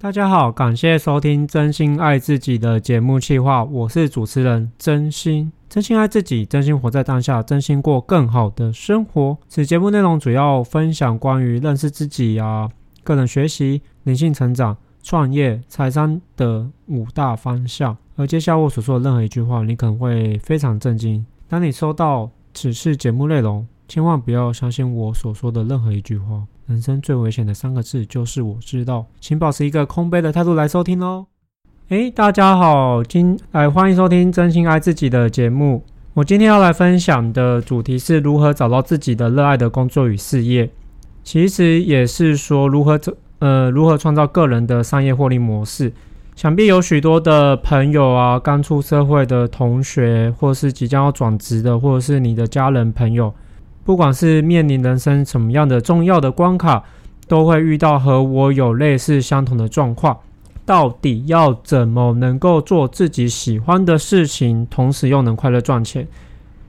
[0.00, 5.50] 大家好，感谢收听真心爱自己的节目企划，我是主持人真心。
[5.68, 9.36] 真心爱自己，真心活在当下，真心过更好的生活。
[9.48, 12.70] 此节目内容主要分享关于认识自己啊、
[13.02, 17.96] 个人学习、灵性成长、创业、财商的五大方向。
[18.14, 21.26] 而接下来我所说的任何一句话，你可能会非常震惊。
[21.48, 26.44] 当你收到此次节目内容，千万不要相信我所说的任何一句话。
[26.68, 31.24] 人生最危险的三个字就是我知道，请保持一个空杯的态度来收听哦。
[31.88, 35.82] 诶，大家好，今来欢迎收听真心爱自己的节目。
[36.12, 40.68] 我今天要来分享的主题是如何找到自己的热爱的工作与事业，
[41.24, 43.00] 其实也是说如何
[43.38, 45.90] 呃如何创造个人的商业获利模式。
[46.36, 53.32] 想必有许多的朋友啊，刚出社会的同学，或是即将要转职的，或者是你的家人朋友。
[53.88, 56.84] 不管是面临人生什么样的重要的关卡，
[57.26, 60.14] 都会遇到和我有类似相同的状况。
[60.66, 66.06] 到底要怎么能够做自己喜欢的事情，同时又能快乐赚钱？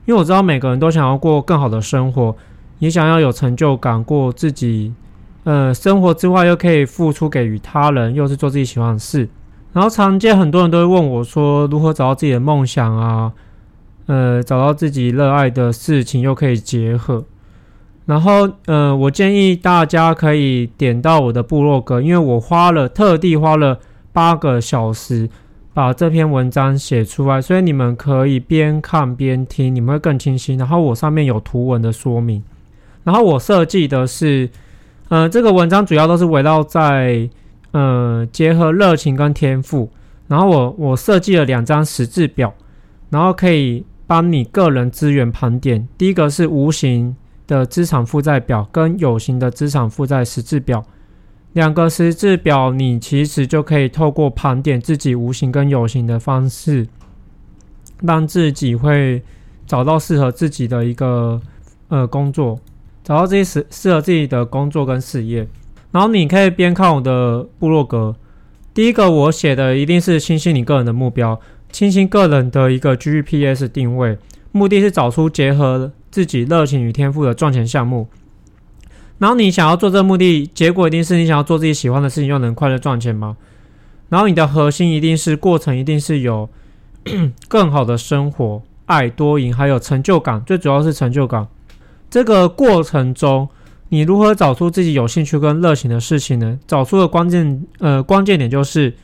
[0.06, 2.34] 因为我知道每个人都想要过更好的生活，
[2.78, 4.94] 也想要有成就感，过自己
[5.44, 9.28] 呃生活之外又可以付出给予他人，又是做自己喜欢的事。
[9.74, 13.30] 然后常见很多人都会问我说，如何找到自己的梦想啊？
[14.10, 17.24] 呃，找到自己热爱的事情又可以结合，
[18.06, 23.78] 然后呃，我建议大家可以点到我的部落格，因为我花了特地花了
[24.12, 25.30] 八个小时
[25.72, 30.56] 把这篇文章写出来，所以你们可以边看边听，你们会更清晰。
[30.56, 32.42] 然后我上面有图文的说明，
[33.04, 34.50] 然后我设计的是，
[35.08, 37.30] 呃，这个文章主要都是围绕在
[37.70, 39.88] 呃结合热情跟天赋，
[40.26, 42.52] 然后我我设计了两张十字表，
[43.10, 43.84] 然后可以。
[44.10, 47.14] 帮你个人资源盘点，第一个是无形
[47.46, 50.84] 的资产负债表跟有形的资产负债十字表，
[51.52, 56.88] 两个十字表，你其实就可以透过盘点自己无形跟有形的方式，
[58.02, 59.22] 让自己会
[59.64, 61.40] 找到适合自己的一个
[61.86, 62.58] 呃工作，
[63.04, 65.46] 找到自己适适合自己的工作跟事业。
[65.92, 68.16] 然后你可以边看我的部落格，
[68.74, 71.40] 第一个我写的一定是清晰你个人的目标。
[71.72, 74.18] 清新个人的一个 GPS 定位，
[74.52, 78.08] 目的是找出结合自己热情与天赋的赚钱项目。
[79.18, 83.36] 然后你想要做这个目的，结果一定是你想要做自己喜欢的事情，又能快乐赚钱吗？
[84.08, 86.48] 然后你的核心一定是过程，一定是有
[87.46, 90.42] 更好的生活、爱、多赢，还有成就感。
[90.44, 91.46] 最主要是成就感。
[92.10, 93.48] 这个过程中，
[93.90, 96.58] 你如何找出自己有兴趣跟热情的事情呢？
[96.66, 98.94] 找出的关键呃关键点就是。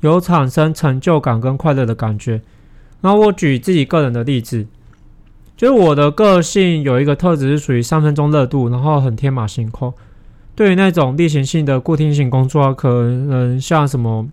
[0.00, 2.40] 有产生成就感跟快乐的感觉。
[3.00, 4.66] 那我举自己个人的例子，
[5.56, 9.92] 就是我的个性有一个特质是属于三分钟热度，然后很天马行空。
[10.54, 14.26] 对于那种例行性的固定性工作，可能像什么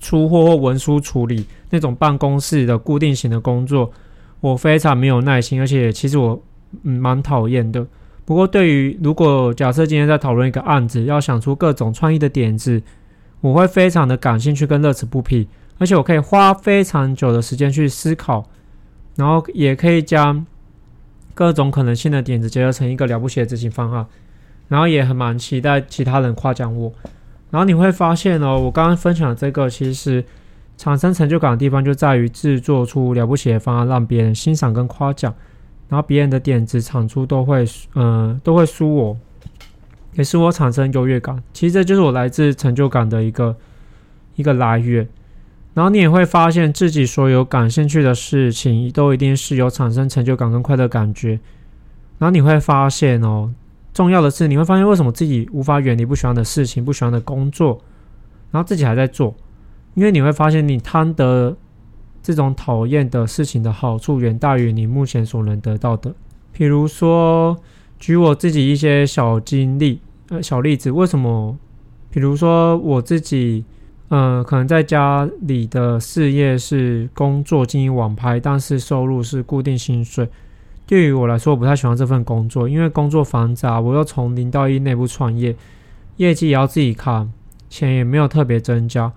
[0.00, 3.90] 出货或文书处理那种办公室的固定型的工作，
[4.40, 6.42] 我非常没有耐心，而且其实我
[6.82, 7.86] 蛮讨厌的。
[8.24, 12.82] 不过对于如果假设今天在讨论一个案子，要想出各种创意的点子。
[13.40, 15.48] 我会非常的感兴趣跟乐此不疲，
[15.78, 18.48] 而且我可以花非常久的时间去思考，
[19.14, 20.44] 然后也可以将
[21.34, 24.06] 各种可能性的点子结合成一个了不起的执行方案，
[24.68, 26.92] 然后也很蛮期待其他人夸奖我。
[27.50, 30.24] 然后你会发现哦，我刚刚分享这个其实
[30.76, 35.32] 产生成就感的地方就在于制作出了不起的方案，让别人欣赏跟夸奖，
[35.88, 37.64] 然后别人的点子产出都会
[37.94, 39.16] 嗯、都会输我。
[40.16, 43.56] 也使我产生优越感，其实这就是我来自成就感的一个
[44.34, 45.08] 一个来源。
[45.74, 51.38] 然后你也会发现自己所有感兴趣的事情，都一定是有产生成就感跟快乐感觉。
[52.18, 53.52] 然后你会发现哦，
[53.92, 57.78] 重要的是你会发现为什么自己无法远离不喜欢的事情、不喜欢的工作，
[58.50, 59.36] 然后自己还在做，
[59.92, 61.54] 因为你会发现你贪得
[62.22, 66.14] 这种讨厌的事情的好处远大于你目前所能得到的。
[66.52, 67.54] 比如说，
[67.98, 70.00] 举我自己一些小经历。
[70.28, 71.56] 呃，小例子，为什么？
[72.10, 73.64] 比如说我自己，
[74.08, 80.28] 呃，可能在家里的事业是工作经营网拍，但是收入是固定薪水。
[80.86, 85.54] 对于我来说，我不太喜欢这份工作，因为工作繁杂，我又从零到一内部创业，
[86.16, 87.30] 业绩也要自己看，
[87.68, 89.12] 钱也没有特别增加，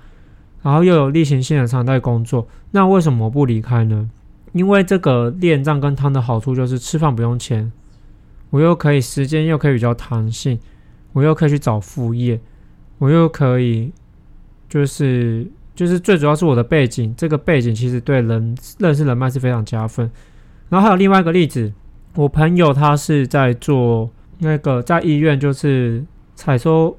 [0.61, 4.09] 然后又有例行性的常态工作，那为什么不离开呢？
[4.51, 7.71] 因为这个恋账跟汤的好处就是吃饭不用钱，
[8.49, 10.59] 我又可以时间又可以比较弹性。
[11.13, 12.39] 我又可以去找副业，
[12.97, 13.91] 我又可以，
[14.67, 20.09] 就是就是最主要是我的背景，这个背景其实对人认识人脉是非常加分。
[20.69, 21.71] 然后还有另外一个例子，
[22.15, 26.97] 我朋友他是在做那个在医院就是采收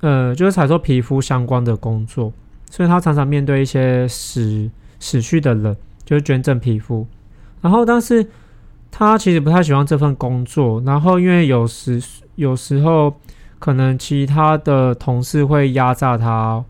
[0.00, 2.32] 呃，就是采收皮肤相关的工作，
[2.70, 7.06] 所以他常常面对一些死死去的人，就是捐赠皮肤。
[7.60, 8.26] 然后，但是
[8.90, 10.82] 他其实不太喜欢这份工作。
[10.84, 12.02] 然后，因为有时
[12.34, 13.14] 有时候
[13.62, 16.64] 可能其他的同事会压榨他。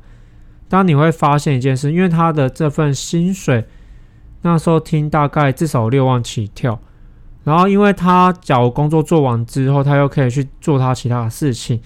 [0.68, 3.64] 当你会发现一件事，因为他的这份薪水
[4.42, 6.78] 那时候听大概至少六万起跳。
[7.44, 11.80] 然后，因为他假如工作做完之后，他又可以去做他其他的事情。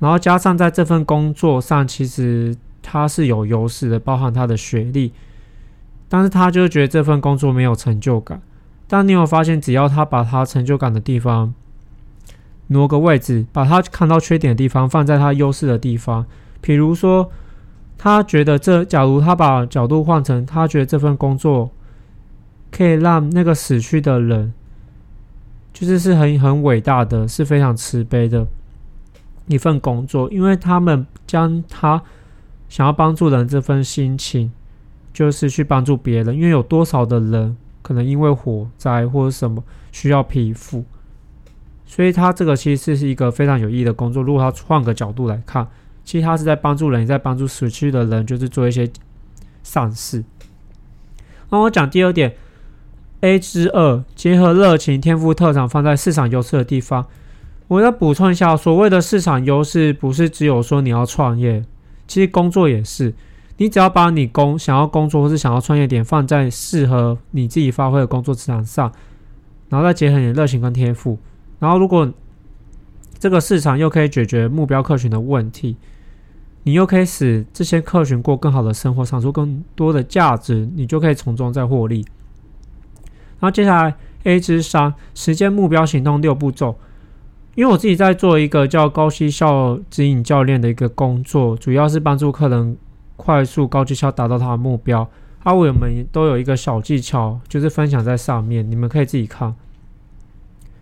[0.00, 5.14] 然后加上在这份工作上，其实他是有优势的，包含他的学历，
[6.10, 8.42] 但是他就觉得这份工作没有成就感。
[8.86, 11.54] 但你有发现，只要他把他成就感的地方
[12.68, 16.26] 挪个位置，把他看到缺点的地方放在他优势的地方，
[16.60, 17.30] 比如说，
[17.96, 21.70] 他觉得这，假如他把角度换成，他觉得这份工作
[22.70, 24.52] 可以让那个死去的人，
[25.72, 28.46] 就是是很很伟大的，是非常慈悲的。
[29.48, 32.02] 一份工作，因为他们将他
[32.68, 34.50] 想要帮助人这份心情，
[35.12, 36.34] 就是去帮助别人。
[36.34, 39.62] 因为有多少的人可能因为火灾或者什么
[39.92, 40.84] 需要皮肤，
[41.86, 44.22] 所以他这个其实是一个非常有意义的工作。
[44.22, 45.66] 如果他换个角度来看，
[46.04, 48.90] 其实他是在帮助人，在帮助死去的人，就是做一些
[49.62, 50.24] 善事。
[51.50, 52.34] 那我讲第二点
[53.20, 57.06] ，A 之二，结合热情、天赋、特长，放在市场优势的地方。
[57.68, 61.64] 我要补充一下，所谓的市场优势，不是只有说你要创业，
[62.06, 63.14] 其实工作也是。
[63.58, 68.92] 你只要把你工想要工作或是想要创业点放在适合你自己发挥的工作职场上，
[69.70, 71.18] 然后再结合你的热情跟天赋，
[71.58, 72.12] 然后如果
[73.18, 75.76] 这个市场又可以解决目标客群的问题，
[76.64, 82.04] 你又可以使这些客群过更好的生活，产出更多的价值，你就可以从中再获利。
[83.38, 83.94] 然后接下来
[84.24, 86.76] A 之三，时间目标行动六步骤。
[87.54, 92.76] 因为我自己在做一个叫高绩效指引教练的一个工作，主要是帮助客人
[93.16, 95.08] 快速高绩效达到他的目标。
[95.42, 99.54] 啊，我们都有一个小技巧，就是分享在上面，你们可以自己看。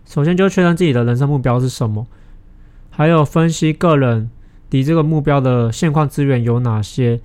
[0.05, 2.07] 首先就确认自己的人生目标是什么，
[2.89, 4.29] 还有分析个人
[4.69, 7.19] 离这个目标的现况资源有哪些，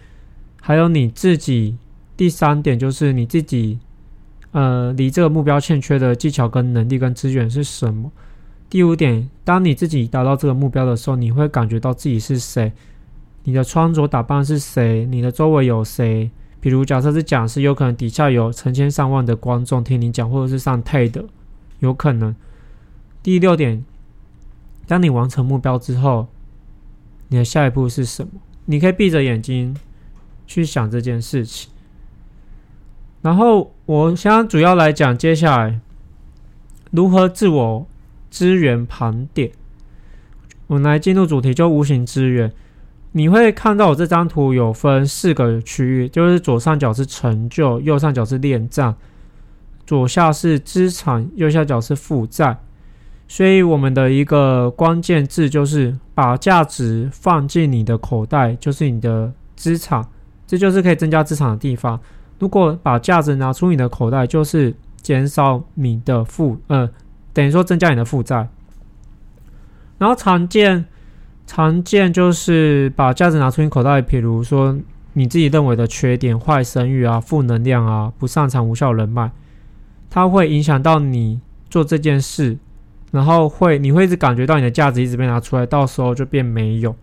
[0.61, 1.77] 还有你自己。
[2.17, 3.79] 第三点就是你自己，
[4.53, 8.13] 呃，离这个目标欠缺的技巧跟能力跟资源是什么。
[8.69, 12.71] 第五点，当你自己达到这个目标的时候，你会感觉到自己是谁？
[13.45, 15.07] 你的穿着打扮是谁？
[15.07, 16.31] 你的周围有谁？
[16.61, 21.25] 比如，假设是讲师，有可能底下有成千上万的观众听你讲，或者是上 TED，
[21.79, 22.37] 有可能。
[23.23, 23.85] 第六点，
[24.87, 26.29] 当你完成目标之后，
[27.29, 28.41] 你的下一步是什么？
[28.67, 29.77] 你可以闭着眼睛
[30.47, 31.71] 去想这件事情。
[33.23, 35.81] 然后，我想主要来讲，接下来
[36.91, 37.87] 如何自我。
[38.31, 39.51] 资源盘点，
[40.69, 42.53] 我们来进入主题，就无形资源。
[43.11, 48.95] 你会看到我这张图有分四个区域，就是左上角是成就，右上角是恋战，
[49.85, 52.57] 左下是资产，右下角是负债。
[53.31, 60.05] 所以我们的一个关键字就是把价值放进你的口袋，就是你的资产，
[60.49, 62.01] 这就是可以增加资产的地方。
[62.41, 66.91] 如果把价值拿出你的口袋，就是减少你的负，呃。
[67.33, 68.49] 等于说增加你的负债，
[69.99, 70.85] 然后常见
[71.47, 74.77] 常见就是把价值拿出你口袋，比如说
[75.13, 79.31] 你自己认为的缺点、坏声誉啊、负能量啊、不擅长、无效人脉，
[80.11, 82.59] 它会影响到你做这件事，
[83.11, 86.95] 然后会你会一直感觉到你的价值一直被拿出来，到时候就变没有。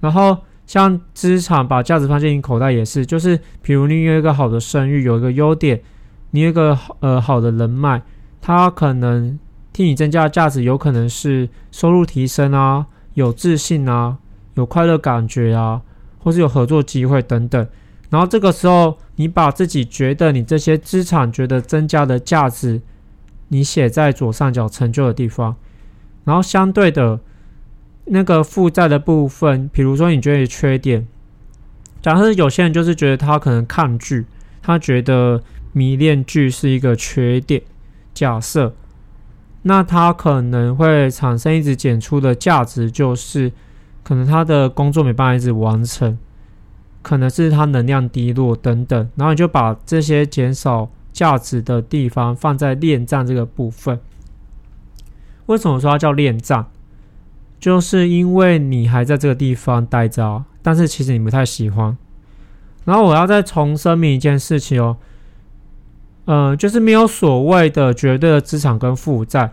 [0.00, 5.80] 然后像资产把价值放进你口袋也是，就是比如你有一个好的声誉，有一个优点，
[6.30, 8.02] 你有一个呃好的人脉。
[8.40, 9.38] 它可能
[9.72, 14.16] 替你增加的价值，有可能是收入提升啊，有自信啊，
[14.54, 15.82] 有快乐感觉啊，
[16.18, 17.66] 或是有合作机会等等。
[18.08, 22.80] 然后这个时候，你把自己觉得你这些资产觉得增加的价值，
[23.48, 25.56] 你写在左上角成就的地方。
[26.24, 27.20] 然后相对的，
[28.04, 31.06] 那个负债的部分，比如说你觉得缺点，
[32.02, 34.26] 假设有些人就是觉得他可能抗拒，
[34.60, 37.62] 他觉得迷恋剧是一个缺点。
[38.12, 38.74] 假设，
[39.62, 43.52] 那他可能会产生一直减出的价值，就是
[44.02, 46.18] 可能他的工作没办法一直完成，
[47.00, 49.10] 可能是他能量低落等等。
[49.14, 53.98] 然后你就把这些减少价值的地方放在恋战这个部分。
[55.46, 56.66] 为什么说它叫恋战？
[57.58, 61.98] 就是因为你还在这个地方待着，但是其实你不太喜欢。
[62.84, 64.96] 然后我要再重申明一件事情哦。
[66.26, 69.50] 呃，就是没有所谓的绝对的资产跟负债，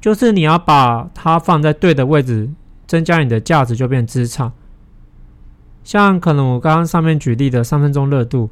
[0.00, 2.48] 就是你要把它放在对的位置，
[2.86, 4.50] 增加你的价值，就变资产。
[5.84, 8.48] 像可能我刚刚上面举例的三分钟热度，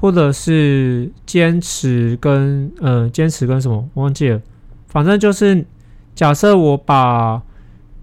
[0.00, 4.40] 或者是坚持跟呃坚持跟什么我忘记了，
[4.88, 5.64] 反正就是
[6.14, 7.42] 假设我把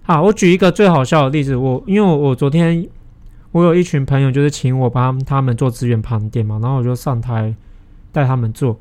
[0.06, 2.86] 啊，我举一个最好笑的例子，我因为我我昨天
[3.52, 7.54] 我有一群朋友就是请我帮他们做资源盘点嘛，然后我就上台
[8.12, 8.78] 带他们做，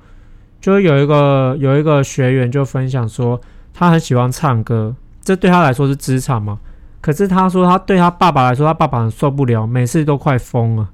[0.62, 3.42] 就有一个有一个学员就分享说
[3.74, 6.60] 他很喜欢唱歌，这对他来说是资产嘛。
[7.00, 10.90] 可是他说，他对他爸爸来说，他爸爸很受不了，每次都快疯了。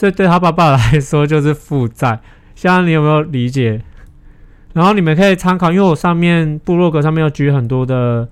[0.00, 2.22] 这对他爸爸来说就是负债。
[2.54, 3.82] 现在你有没有理解？
[4.72, 8.26] 然后你们可以参考，因为我上面部落格上面有举很多的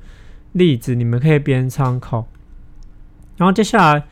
[0.52, 2.26] 例子，你们可以边参考。
[3.36, 4.04] 然后接下来，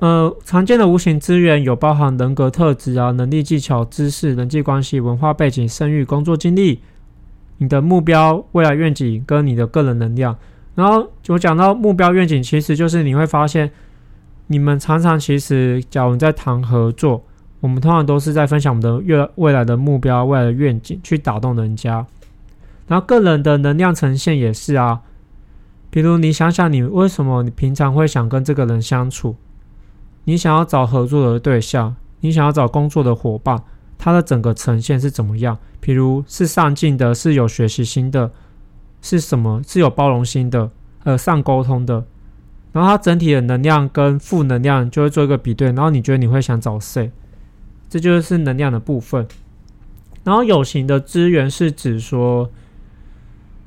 [0.00, 6.80] 呃，常见的无形资源有包含人格特质啊、能力、技巧、知识、人际关系、文化背景、生育、工作经历、
[7.58, 10.36] 你的目标、未来愿景跟你的个人能量。
[10.74, 13.70] 然后我讲到目标愿景，其实就是你会发现，
[14.48, 17.22] 你们常常其实，假如在谈合作，
[17.60, 22.06] 我们通常都是在分享我们的未未来的目标、未来的愿景，去打动人家。
[22.86, 25.02] 然后个人的能量呈现也是啊，
[25.90, 29.36] 比如你想想，你为什么你平常会想跟这个人相处？
[30.24, 33.62] 你想要找合作的对象，你想要找工作的伙伴，
[33.98, 35.58] 他的整个呈现是怎么样？
[35.80, 38.30] 比如是上进的，是有学习心的。
[39.00, 39.62] 是什么？
[39.64, 40.70] 是有包容心的，
[41.04, 42.04] 呃，善沟通的。
[42.78, 47.10] 然后它整体的能量跟负能量就会做一个比对，然后你觉得你会想找谁？
[47.88, 49.26] 这就是能量的部分。
[50.22, 52.48] 然后有形的资源是指说，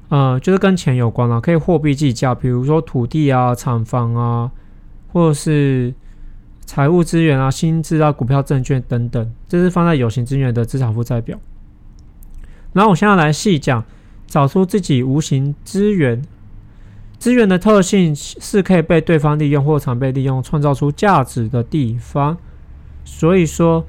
[0.07, 4.49] 呃，就是跟钱有关了，可以货币计价，比如说土地啊、厂房啊，
[5.11, 5.93] 或者是
[6.65, 11.37] 财务资源啊、薪资啊、股票、证券等等，这是放在有形资源的资产负债表。
[12.71, 13.83] 然后我现在来细讲。
[14.27, 16.21] 找出自己无形资源，
[17.21, 22.35] 资源的特性是可以被对方利用或常被利用，创造出价值的地方。
[23.05, 23.85] 所以说，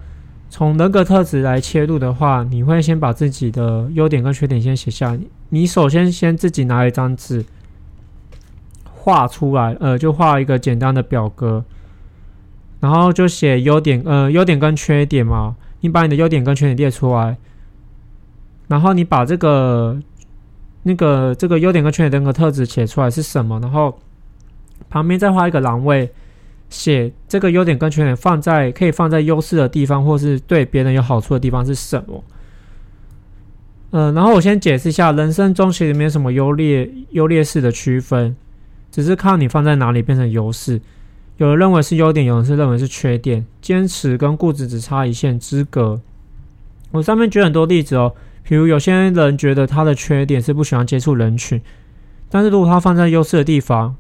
[0.51, 5.19] 从人格特质来切入的话，你会先把自己的优点跟缺点先写下。
[5.49, 7.43] 你首先先自己拿一张纸
[8.85, 11.65] 画出来，呃，就画一个简单的表格，
[12.81, 15.57] 然后就写优点，呃，优点跟缺点嘛。
[15.81, 17.39] 你把你的优点跟缺点列出来，
[18.69, 19.99] 然后你把这个。
[20.85, 23.61] 那个这个优点跟缺点的特质写出来是什么？
[23.61, 23.99] 然后
[24.91, 26.11] 旁边再画一个栏位，
[26.69, 32.25] 写这个优点跟缺点放在可以放在优势的地方，或是对别人有好处的地方是什么？
[33.93, 38.35] 嗯、然后我先解释一下，人生中其实没有什么优劣优劣势的区分，
[38.91, 40.81] 只是看你放在哪里变成优势。
[41.37, 43.45] 有人认为是优点，有人是认为是缺点。
[43.61, 46.01] 坚持跟固执只差一线之隔。
[46.91, 48.15] 我上面举很多例子哦。
[48.43, 51.61] 比如有些人觉得他的缺点是不喜欢接触人群，
[52.29, 53.97] 但是如果他放在优势的地方，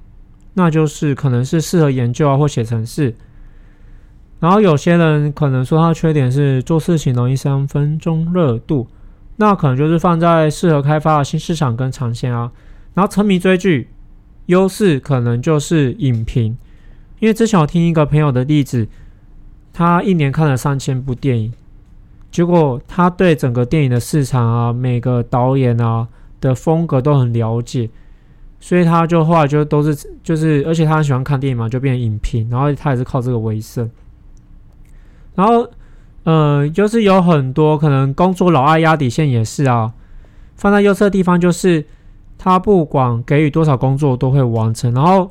[0.54, 3.14] 那就是可能是适合研究啊或写程式。
[4.40, 8.88] 然后有些人可能说他的缺点是做事情容易三分钟热度，
[9.36, 12.50] 那可能就是放在适合开发的新市场跟长线啊。
[12.94, 13.88] 然后沉迷追剧，
[14.46, 16.58] 优势可能就是影评，
[17.20, 18.88] 因为之前我听一个朋友的例子，
[19.72, 21.52] 他一年看了三千部电影。
[22.32, 26.08] 结果他对整个电影的市场啊，每个导演啊
[26.40, 27.90] 的风格都很了解，
[28.58, 33.88] 所以他就后来就都是就是，而且他很喜欢看电影嘛，就变成影评，然后他也是靠这个为生。
[35.34, 35.68] 然后，
[36.24, 39.92] 呃，就是有很多可能工作老爱压底线也是啊，
[40.56, 41.84] 放在右侧地方就是
[42.38, 45.30] 他不管给予多少工作都会完成，然后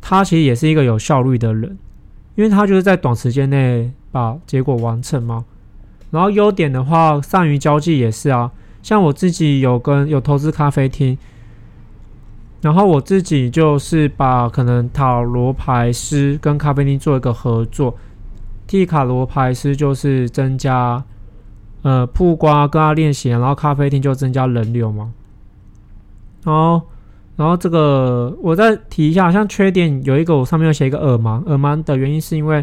[0.00, 1.76] 他其实也是一个有效率的人，
[2.36, 5.44] 因为他就是在短时间内把结果完成嘛。
[6.12, 8.52] 然后优点的话，善于交际也是啊。
[8.82, 11.16] 像我自己有跟有投资咖啡厅，
[12.60, 17.96] 然后我自己就是把可能塔罗牌师跟咖啡厅做一个合作，
[18.66, 21.02] 替卡罗牌师就是增加
[21.82, 25.12] 呃曝光跟他练习，然后咖啡厅就增加人流嘛。
[26.44, 26.82] 然后，
[27.36, 32.62] 然后这个我再提一下，像缺点有一个，我上面有写一个耳盲，耳盲的原因是因为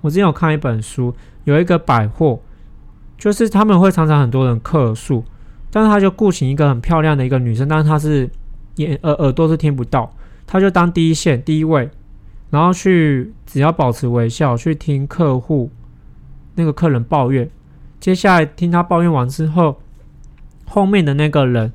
[0.00, 1.14] 我之前有看一本书，
[1.44, 2.40] 有一个百货。
[3.18, 5.24] 就是他们会常常很多人客诉，
[5.72, 8.30] 但是他就雇请一个很漂亮的一个女生，但是他是
[8.76, 10.14] 眼耳耳朵是听不到，
[10.46, 11.90] 他就当第一线第一位，
[12.50, 15.68] 然后去只要保持微笑去听客户
[16.54, 17.50] 那个客人抱怨，
[17.98, 19.80] 接下来听他抱怨完之后，
[20.64, 21.72] 后面的那个人，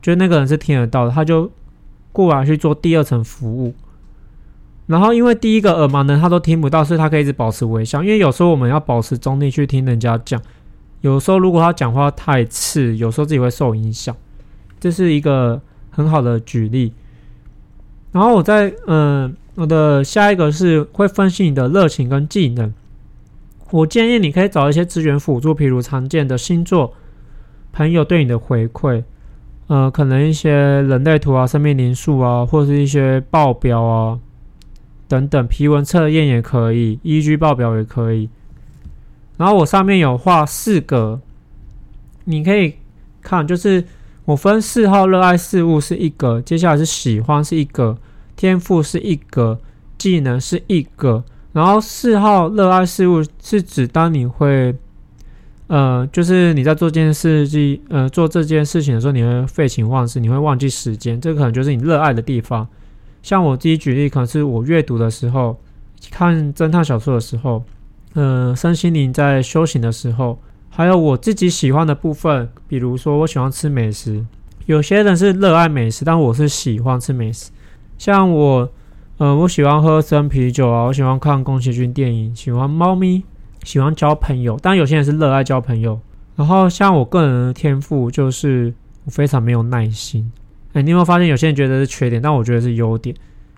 [0.00, 1.52] 就那个人是听得到的，他就
[2.12, 3.74] 过来去做第二层服务，
[4.86, 10.40] 然后因为第一个耳盲的他都听不到，所以他可以一直保持微笑，因为有时候我们要保持中立去听人家讲。
[11.00, 14.16] 有时候如果他讲话太刺，有时候自己会受影响，
[14.80, 16.92] 这是一个很好的举例。
[18.12, 22.72] 然后我在嗯、我的下一个是会分析你的热情跟技能。
[23.70, 26.94] 我建议你可以找一些资源辅助，譬如常见的星座、
[27.70, 29.04] 朋友对你的回馈，
[29.66, 34.18] 呃，可能一些人类图啊、生命灵数啊，或是一些报表啊
[35.06, 38.30] 等等，皮纹测验也可以，EG 报表也可以。
[39.38, 41.18] 然后我上面有画四个，
[42.24, 42.74] 你可以
[43.22, 43.82] 看，就是
[44.26, 47.96] 我分四号热爱事物是一个，接下来是喜欢是一个，
[48.36, 49.58] 天赋是一个，
[49.96, 51.24] 技能是一个。
[51.52, 54.74] 然后四号热爱事物是指当你会，
[55.68, 62.68] 呃，就是你在做这件事情，呃，做这件事情的时候，你会废寝忘食，你会忘记时间，这个可能就是你热爱的地方。
[63.22, 65.58] 像我自己举例，可能是我阅读的时候，
[66.10, 67.64] 看侦探小说的时候，
[68.14, 70.38] 呃，身心灵在修行的时候，
[70.68, 74.24] 还有我自己喜欢的部分，比如说我喜欢吃美食，
[74.66, 77.50] 有些人是热爱美食，但我是喜欢吃美食，
[77.96, 78.70] 像我。
[79.18, 83.24] 呃，我喜欢喝生啤酒啊，我喜欢看宫崎骏电影，喜欢猫咪，
[83.64, 84.56] 喜欢交朋友。
[84.62, 85.98] 但有些人是热爱交朋友。
[86.36, 88.72] 然后像我个人的天赋，就是
[89.04, 90.30] 我非常没有耐心。
[90.72, 93.12] 哎，你有没有发现有些人觉得是缺点，但我觉得是优点，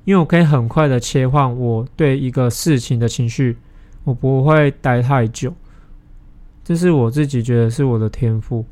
[0.06, 3.58] 因为我可以很快的切换我对一个事情的情绪，
[4.10, 5.54] 我不会待太久。
[6.62, 8.64] 这是我自己觉得是我的天赋。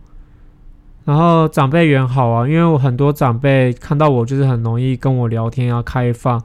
[1.04, 6.42] 然后长辈缘好啊，因为我很多长辈看到我就是很容易跟我聊天啊，开放。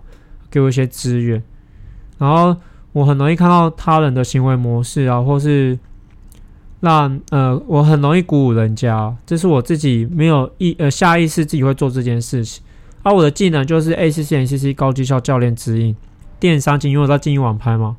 [0.54, 1.42] 给我一些资源，
[2.20, 2.56] 然后
[2.92, 5.80] 我很容易看到他人的行为模式啊，或是
[6.82, 12.64] 让呃，我很容易鼓舞人家，这是我自己没有意呃下意识自己会做这件事情。
[13.02, 15.96] 而、啊、我的技能就是 ACC、NCC 高绩效教练指引
[16.40, 17.98] 电商经，因为我在经营网拍嘛，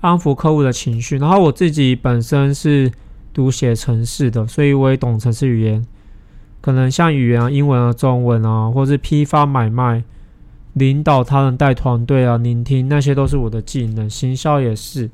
[0.00, 1.16] 安抚客户的情绪。
[1.18, 2.90] 然后我自己本身是
[3.32, 5.84] 读写程式的，所以我也懂程式语言，
[6.60, 10.04] 可能像语言啊、英文啊、中文啊，或是批发买卖。
[10.74, 15.10] 领导他人、带团队啊，聆听那些都是我的技能，行销也是。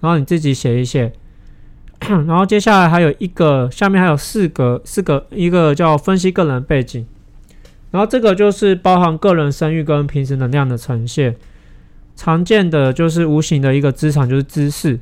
[0.00, 1.12] 然后你自己写一写，
[1.98, 7.04] 然后接下来还有一个，下面还有四个，四个，一个叫分析个人背景。
[7.90, 11.34] 然后这个就是包含个人声誉跟平时能量的呈现。
[12.22, 14.96] 常见的就是无形的一个资产，就是知识、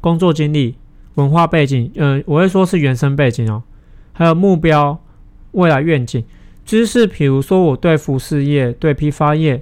[0.00, 0.76] 工作经历、
[1.16, 1.90] 文化背景。
[1.96, 3.64] 嗯、我会说是原生背景哦，
[4.12, 4.96] 还有目标、
[5.50, 6.24] 未来愿景。
[6.64, 9.60] 知识，比如说我对服饰业、对批发业，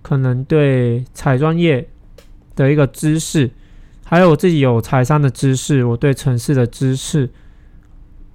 [0.00, 1.86] 可能对彩妆业
[2.56, 3.50] 的一个知识，
[4.06, 7.28] 还有我自己有财商的知识，我对城市的知识，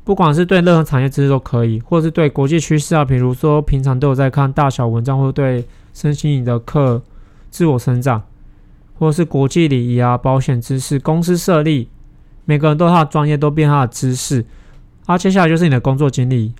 [0.03, 7.01] 不管是对任何产业知识都可以，或是对国际趋势啊，比如说平常都有在看大小文章，或者对身心灵的课、
[7.55, 8.21] 自我成长，
[8.99, 11.87] 或是国际礼仪啊、保险知识、公司设立，
[12.43, 14.45] 每个人都有他的专业，都变他的知识。
[15.05, 16.51] 啊，接下来就是你的工作经历。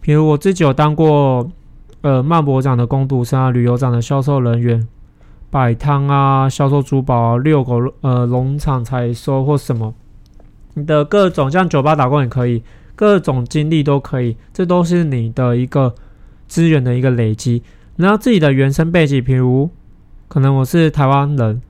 [0.00, 1.50] 比如我自己有当过，
[2.02, 4.86] 呃，曼博长的工读生啊，旅游长的销售人员，
[5.50, 9.92] 摆摊啊，销售珠宝啊，遛狗，呃，农场采收或什么，
[10.74, 12.62] 你的各种像酒吧打工也可以，
[12.94, 15.92] 各种经历都可以，这都是你的一个
[16.46, 17.64] 资源的一个累积。
[17.96, 19.68] 然后自己的原生背景，比如
[20.30, 21.60] 可能我是台湾人，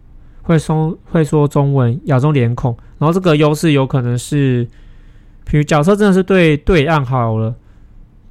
[0.42, 4.68] 会说会说中文，亚洲脸孔，然后这个优势有可能是，
[5.46, 7.56] 比如假设真的是对对岸好了。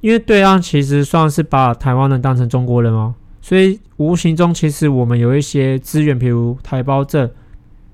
[0.02, 3.12] 因为对岸其实算是把台湾人当成中国人哦，
[3.42, 7.28] 所以无形中其实我们有一些资源，比如台胞证，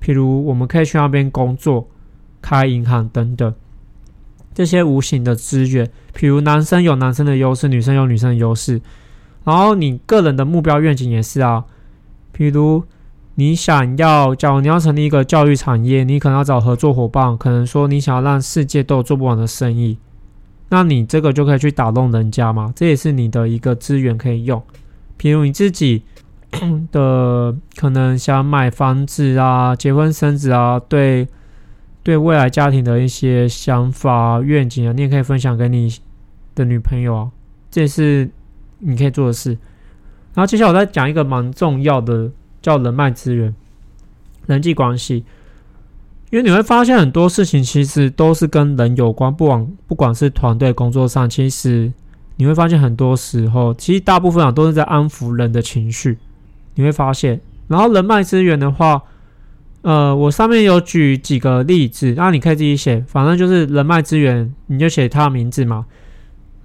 [0.00, 1.88] 譬如我们可以去那边工作、
[2.42, 3.52] 开银行等等，
[4.54, 5.90] 这些无形的资源。
[6.14, 8.80] 譬如男生有男生的优势，女生有女生的优势。
[9.42, 11.64] 然后你个人的目标愿景也是啊，
[12.36, 12.84] 譬如
[13.36, 19.98] 你想要，假如你要成立一个教育产业，你可能要找合作伙伴，可能说你想要让世界都有做不完的生意。
[20.68, 24.62] 那你这个就可以去打动人家嘛，这也是你的一个资源可以用。
[25.16, 26.02] 比如你自己
[26.90, 31.28] 的可能想买房子啊、结婚生子啊，对
[32.02, 35.94] 对未来家庭的一些想法、愿景啊，你也可以分享给你
[36.54, 37.30] 的女朋友啊，
[37.70, 38.28] 这也是
[38.78, 39.56] 你可以做的事。
[40.36, 43.54] 然后接下来我再讲一个蛮重要的，叫人脉资源、
[44.44, 45.24] 人际关系。
[46.30, 51.90] 因为你会发现很多事情其实都是跟人有关，不管不管是团队工作上，其实
[52.36, 56.18] 你会发现很多时候，其实大部分啊都是在安抚人的情绪。
[56.74, 59.00] 你会发现，然后人脉资源的话，
[59.80, 65.86] 呃，我上面有举几个例子，那你可以自己写，反正就是人脉资源，你就写他的名字嘛。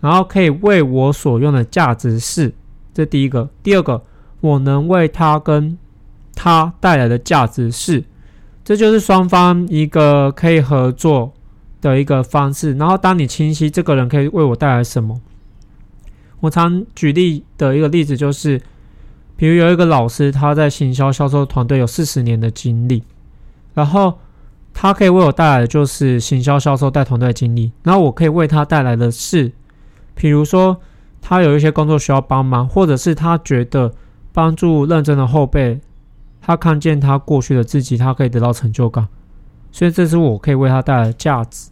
[0.01, 2.51] 然后可以为我所用的价值是，
[2.93, 4.04] 这第一个，第二个，
[4.39, 5.77] 我能为他跟
[6.36, 8.04] 他带来的价值是。
[8.63, 11.34] 这就是双方一个可以合作
[11.82, 12.73] 的一个方式。
[12.73, 15.19] 然后，当你清晰这个人可以为我带来什么，
[16.41, 18.62] 我常举例的一个例子就是，
[19.36, 23.04] 比如有一个老师，他在行销销售团队有四十年的经历，
[23.73, 24.19] 然后
[24.73, 29.51] 他可以为我带来的就是行销销售带团队经历，然后我可以为他带来的是，
[30.13, 30.80] 比如说
[31.21, 33.93] 他有一些工作需要帮忙，或者是他觉得
[34.34, 35.79] 帮助认真的后辈，
[36.41, 39.07] 他看见他过去的自己，他可以得到成就感，
[39.71, 41.69] 所以这是我可以为他带来的价值。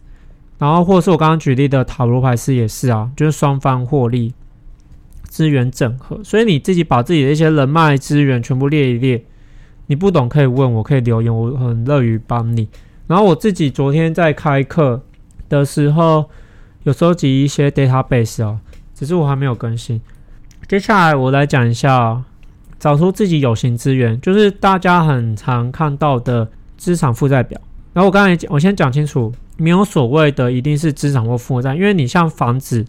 [0.57, 4.33] 然后或是我刚刚举例的塔罗牌师也是啊，就是双方获利。
[5.23, 9.23] 资源整合，所以你自己把自己的一些人脉资源全部列一列。
[9.85, 12.67] 你不懂可以问我，可以留言，我很乐于帮你。
[13.05, 15.03] 然后我自己昨天在开课
[15.47, 16.29] 的时候，
[16.81, 18.59] 有收集一些 database 啊，
[18.99, 20.01] 只是我还没有更新。
[20.67, 22.21] 接下来我来讲一下，
[22.77, 26.45] 找出自己有形资源，就是大家很常看到的
[26.77, 27.57] 资产负债表。
[27.93, 32.85] 然后我刚才讲，我先讲清楚，没有所谓的一定是资产或负债，因为你像房子，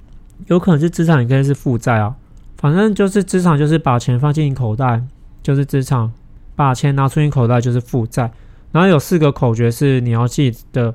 [0.49, 2.17] 有可能是资产，也可以是负债啊。
[2.57, 5.01] 反正就是资产，就是把钱放进你口袋，
[5.45, 6.11] 就是资产；
[6.57, 8.33] 把钱拿出你口袋，就是负债。
[8.73, 10.93] 然后有四个口诀是你要记得，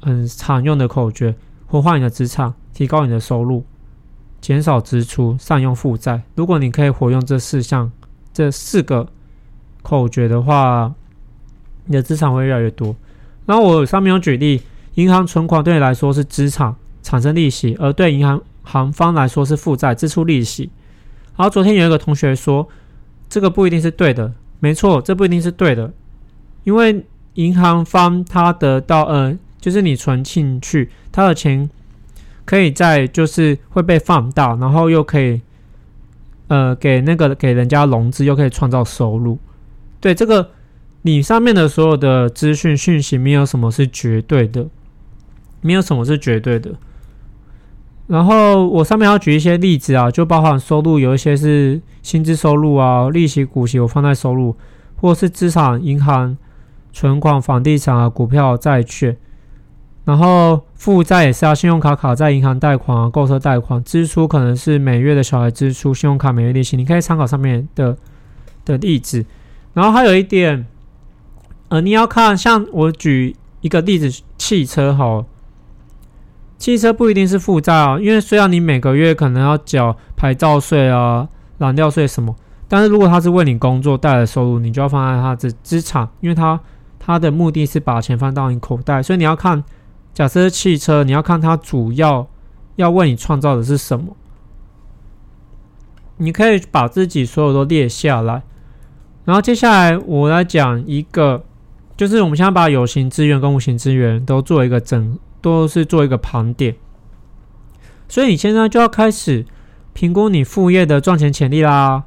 [0.00, 1.34] 很常用的口诀：
[1.66, 3.64] 活化你的资产，提高你的收入，
[4.40, 6.22] 减少支出，善用负债。
[6.34, 7.90] 如果你可以活用这四项、
[8.32, 9.08] 这四个
[9.82, 10.94] 口诀的话，
[11.86, 12.94] 你的资产会越来越多。
[13.46, 14.62] 然后我上面有举例，
[14.94, 18.40] 银行存款对你来说是资产，产生利息，而对银行。
[18.64, 20.68] 行方来说是负债，支出利息。
[21.38, 22.68] 然后昨天有一个同学说，
[23.26, 24.30] 这个不一定是对的。
[24.60, 25.90] 没错，这不一定是对的，
[26.64, 31.70] 因为银行方他得到，呃，就是你存进去，他的钱
[32.48, 35.42] 可以在就是会被放大，然后又可以，
[36.46, 39.38] 呃，给那个给人家融资，又可以创造收入。
[40.00, 40.48] 对，这个
[41.02, 44.66] 你上面的所有的资讯讯息，没有什么是绝对的，
[45.60, 46.70] 没有什么是绝对的。
[48.06, 54.56] 然后我上面要举一些例子啊，就包含收入，有一些是薪资收入啊，利息、股息我放在收入，
[54.96, 56.34] 或是资产、银行
[56.94, 59.14] 存款、房地产啊、股票、债券。
[60.08, 63.84] 然后负债也是啊，信用卡、卡债、银行贷款啊、购车贷款。
[63.84, 67.94] 支出可能是每月的小孩支出、信用卡每月利息，你可以参考上面的
[68.64, 69.22] 的例子。
[69.74, 70.66] 然后还有一点，
[71.68, 75.26] 呃，你要看，像我举一个例子，汽车好。
[76.56, 82.34] 汽车不一定是负债啊，因为虽然你每个月可能要缴牌照税啊、燃料税什么，
[82.66, 86.58] 但是如果它是为你工作带来的收入，你就要放在它的资产，因为它
[86.98, 89.62] 它的目的是把钱放到你口袋，所以你要看，
[90.12, 92.28] 假设汽车，你要看它主要
[92.76, 94.16] 要为你创造的是什么。
[96.16, 98.42] 你可以把自己所有都列下来，
[99.24, 101.44] 然后接下来我来讲一个，
[101.96, 105.18] 就是我们现在把有形资源跟无形资源都做一个整。
[105.40, 106.74] 都是做一个盘点，
[108.08, 109.46] 所以你现在就要开始
[109.92, 112.02] 评估你副业的赚钱潜力啦。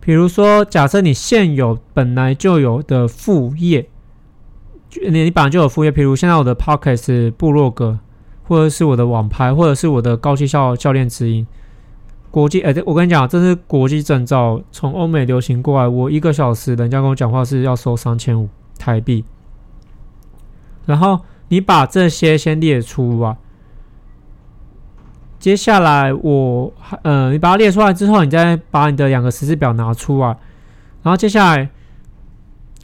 [0.00, 3.88] 比如说，假设你现有本来就有的副业，
[5.10, 7.98] 你你本来就有副业，譬如现在我的 Podcast 部落格，
[8.44, 11.46] 或者是我的网拍，或者是我的高绩效教练指引，
[12.30, 18.48] 国际哎，我跟你讲，这是国际证照，从欧美流行过来，我一个小时人家跟我讲话是要收三千五
[18.78, 19.24] 台币，
[20.86, 21.20] 然后。
[21.52, 23.36] 你把这些先列出啊，
[25.40, 26.72] 接下来我
[27.02, 30.28] 呃，你把它列出来之后，你再把你的两个时事表拿出来，
[31.02, 31.68] 然后接下来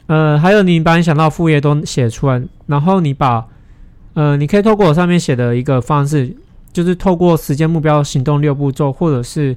[0.07, 3.47] 呃，还有你把你想到副业都写出来，然后你把
[4.15, 6.35] 呃，你可以透过我上面写的一个方式，
[6.73, 9.55] 就是透过时间目标行动六步骤，或者是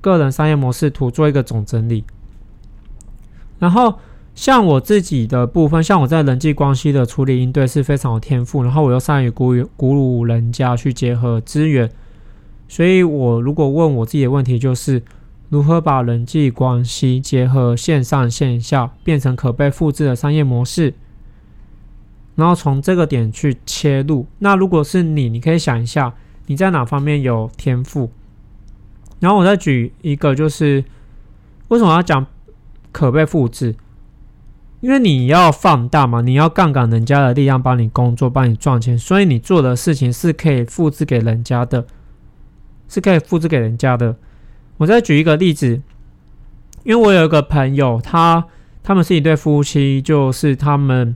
[0.00, 2.04] 个人商业模式图做一个总整理，
[3.58, 3.98] 然后。
[4.36, 11.90] 像我自己的部分，像我在人际关系的处理应对是非常有天赋，然后我又善于鼓舞鼓舞人家去结合资源，
[12.68, 15.02] 所以我如果问我自己的问题，就是
[15.48, 20.94] 如何把人际关系结合线上线下，变成可被复制的商业模式，
[22.34, 24.26] 然后从这个点去切入。
[24.40, 26.14] 那如果是你，你可以想一下
[26.46, 28.10] 你在哪方面有天赋，
[29.20, 30.84] 然后我再举一个，就是
[31.68, 32.26] 为什么要讲
[32.90, 33.76] 可被复制？
[34.80, 41.86] 因为你要放大嘛，你要杠杆人家的力量帮你工作，帮你赚钱，所以你做的事情是可以复制给人家的，
[42.88, 44.16] 是可以复制给人家的。
[44.78, 45.80] 我再举一个例子，
[46.84, 48.44] 因为我有一个朋友，他
[48.82, 51.14] 他们是一对夫妻，就是他们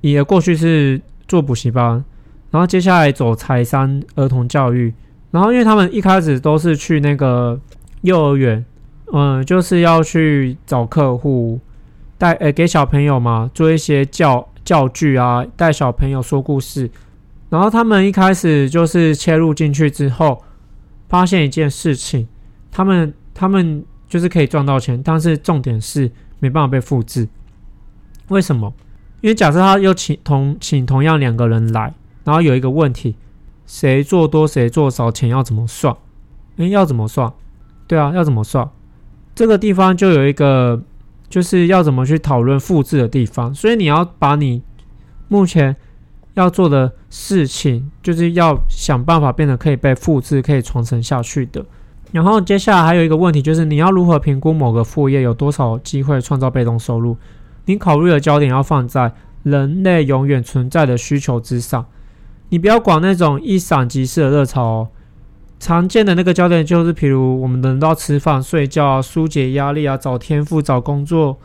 [0.00, 2.04] 也过去是做补习班，
[2.50, 4.92] 然后接下来走财商儿童教育，
[5.30, 7.60] 然后因为他们一开始都是去那个
[8.02, 8.64] 幼儿园，
[9.12, 11.60] 嗯，就是要去找客户。
[12.16, 16.88] 带呃给小朋友嘛，做一些教教具啊，带小朋友说故事。
[17.50, 20.42] 然后他们一开始就是切入进去之后，
[21.08, 22.28] 发现一件事情，
[22.74, 26.10] 他们他们就是可以赚到钱，但是重点是
[26.40, 27.28] 没办法被复制。
[28.30, 28.74] 为什么？
[29.20, 33.14] 因为假设他又请同请同样两个人来，然后有一个问题，
[33.64, 35.96] 谁做多谁做少，钱要怎么算？
[36.56, 37.32] 诶，要怎么算？
[37.86, 38.68] 对啊，要怎么算？
[39.36, 40.82] 这个地方就有一个，
[41.28, 43.54] 就是要怎么去讨论复制的地方。
[43.54, 44.62] 所以你要把你
[45.28, 45.76] 目前
[46.34, 51.64] 要做的事情，就是要想办法变得可以被复制、可以传承下去的。
[52.14, 57.16] 然后接下来还有一个问题，就是你要如何评估某个副业有多少机会创造被动收入？
[57.64, 61.84] 你考虑的焦点要放在人类永远存在的需求之上。
[62.50, 64.88] 你不要管那种一闪即逝的热潮哦。
[65.58, 71.38] 常见的那个焦点就是，譬如我们人都要吃饭、睡觉啊、疏解压力啊、找天赋、找工作、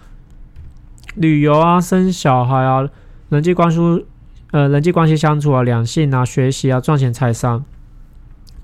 [1.16, 2.88] 旅游啊、生小孩啊、
[3.30, 4.06] 人际关系。
[4.52, 7.64] 呃，人际关系相处啊，两性啊，学习啊，赚钱财商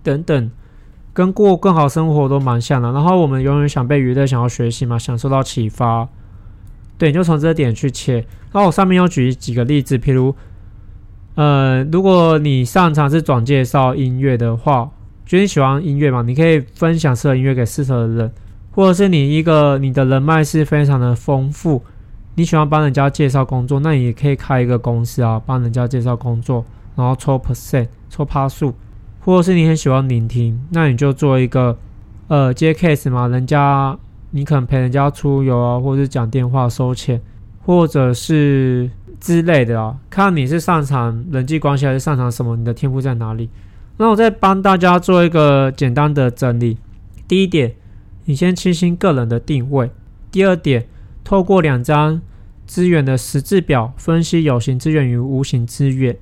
[0.02, 0.52] 等等，
[1.16, 2.92] 跟过更好生活都蛮像的。
[2.92, 6.08] 然后我们永远想被娱乐，想要学习嘛，想受到启发。
[6.98, 8.16] 对，你就从这点去切。
[8.52, 10.36] 然后我上面要举几个例子，譬如，
[11.36, 14.92] 呃，如果你擅长是转介绍音乐的话，
[15.26, 18.32] 觉得你喜欢音乐嘛，你可以分享适合音乐给适合的人，
[18.72, 21.82] 或者是你一个你的人脉是非常的丰富。
[22.36, 28.74] 你喜欢帮人家介绍工作，那你也可以开一个公司啊，帮人家介绍工作，然后抽 percent、抽趴数，
[29.26, 31.76] 或是你很喜欢聆听，那你就做一个
[32.28, 33.98] 呃接 case 嘛，人家
[34.30, 37.20] 你可能陪人家出游啊，或者是讲电话收钱，
[37.64, 38.88] 或者是
[39.20, 43.50] 之类的啊，看你是擅长人际关系还是擅长什么，你的天赋在哪里？
[43.98, 46.78] 那我再帮大家做一个简单的整理。
[47.28, 47.74] 第一点，
[48.26, 49.88] 你先清晰个人的定位；
[50.32, 50.86] 第二点。
[51.24, 52.22] 透过两张
[52.68, 56.16] 资源的十字表分析有形资源与无形资源。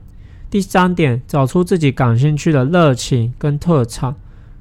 [0.53, 4.13] 第三点，找出自己感兴趣的热情跟特长。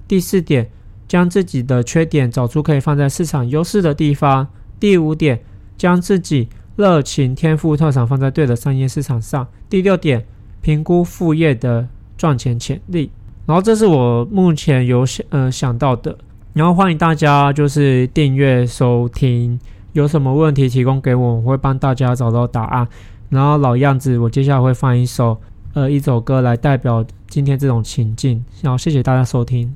[0.09, 0.71] 第四点，
[1.07, 4.49] 将自己的缺点找出可以放在市场优势的地方。
[4.81, 5.43] 第五点，
[5.77, 9.47] 将自己热情、天赋、特长放在对的商业市场上。
[9.69, 10.25] 第六点，
[10.63, 13.11] 评估副业的赚钱潜力。
[13.45, 16.17] 然后这是我目前有想呃想到的。
[16.55, 19.61] 然后欢迎大家就是订阅收听。
[19.93, 22.89] 有什么问题提供给我，我会帮大家找到答案。
[23.29, 25.39] 然后老样子，我接下来会放一首
[25.75, 28.45] 呃一首歌来代表今天这种情境。
[28.63, 29.75] 然后谢谢大家收听。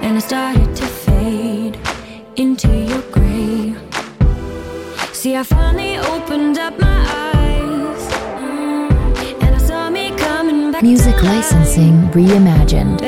[0.00, 1.67] And I started to fade
[5.18, 7.00] See, I finally opened up my
[7.34, 8.02] eyes.
[8.38, 9.42] Mm.
[9.42, 10.84] And I saw me coming back.
[10.84, 13.02] Music licensing reimagined.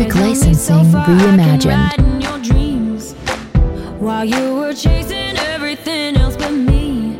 [0.00, 2.00] Music licensing reimagined.
[4.00, 7.18] While you were chasing everything else but me,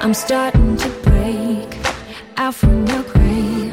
[0.00, 1.76] I'm starting to break
[2.36, 3.72] out from your gray.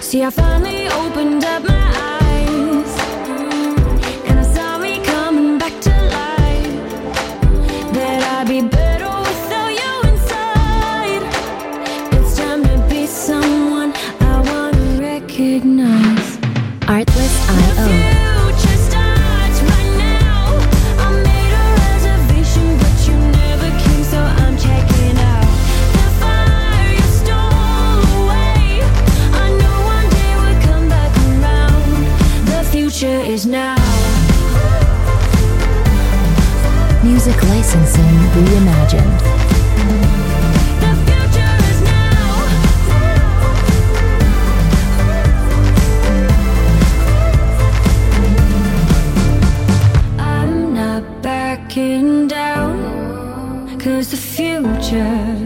[0.00, 1.87] See, I finally opened up my
[38.38, 39.38] reimagined.
[53.78, 55.36] Cause the future,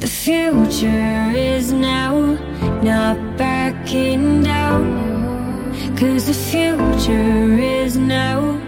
[0.00, 2.38] the future is now,
[2.82, 4.84] not backing down.
[5.96, 8.67] Cause the future is now.